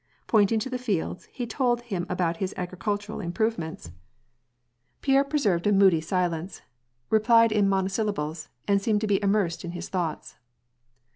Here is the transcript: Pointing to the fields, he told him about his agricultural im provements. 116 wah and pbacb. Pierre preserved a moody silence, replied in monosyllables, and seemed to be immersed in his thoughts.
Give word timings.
Pointing 0.25 0.57
to 0.61 0.69
the 0.71 0.79
fields, 0.79 1.25
he 1.31 1.45
told 1.45 1.81
him 1.81 2.07
about 2.09 2.37
his 2.37 2.55
agricultural 2.57 3.19
im 3.19 3.31
provements. 3.31 3.91
116 3.91 3.93
wah 3.93 3.93
and 3.93 4.95
pbacb. 4.95 5.01
Pierre 5.01 5.23
preserved 5.23 5.67
a 5.67 5.71
moody 5.71 6.01
silence, 6.01 6.61
replied 7.11 7.51
in 7.51 7.69
monosyllables, 7.69 8.49
and 8.67 8.81
seemed 8.81 9.01
to 9.01 9.05
be 9.05 9.21
immersed 9.21 9.63
in 9.63 9.73
his 9.73 9.89
thoughts. 9.89 10.37